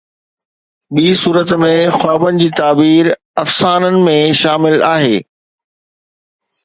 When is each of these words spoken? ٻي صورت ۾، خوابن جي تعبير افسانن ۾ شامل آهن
ٻي 0.93 1.07
صورت 1.23 1.49
۾، 1.63 1.73
خوابن 1.97 2.41
جي 2.43 2.49
تعبير 2.61 3.05
افسانن 3.43 4.01
۾ 4.09 4.17
شامل 4.41 4.77
آهن 4.93 5.17